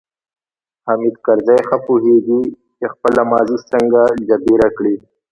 حامد 0.85 1.15
کرزی 1.25 1.57
ښه 1.67 1.77
پوهیږي 1.85 2.41
چې 2.77 2.85
خپله 2.93 3.21
ماضي 3.31 3.57
څنګه 3.71 4.01
جبیره 4.27 4.69
کړي. 4.77 4.95